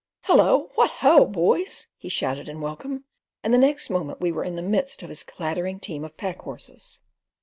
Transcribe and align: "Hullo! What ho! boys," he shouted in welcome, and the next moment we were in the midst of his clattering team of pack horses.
"Hullo! 0.23 0.71
What 0.73 0.89
ho! 1.01 1.27
boys," 1.27 1.87
he 1.95 2.09
shouted 2.09 2.49
in 2.49 2.59
welcome, 2.59 3.03
and 3.43 3.53
the 3.53 3.59
next 3.59 3.91
moment 3.91 4.19
we 4.19 4.31
were 4.31 4.43
in 4.43 4.55
the 4.55 4.63
midst 4.63 5.03
of 5.03 5.09
his 5.09 5.21
clattering 5.21 5.79
team 5.79 6.03
of 6.03 6.17
pack 6.17 6.39
horses. 6.41 7.01